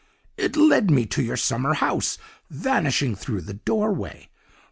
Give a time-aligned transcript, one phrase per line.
[0.35, 2.17] 'It led me to your summer house,
[2.49, 4.29] vanishing through the doorway.